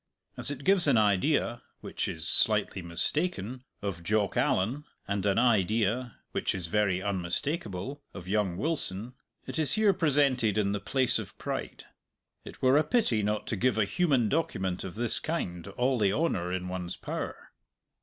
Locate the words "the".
10.71-10.79, 15.99-16.11